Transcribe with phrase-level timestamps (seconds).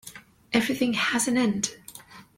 [0.51, 1.77] Everything has an end.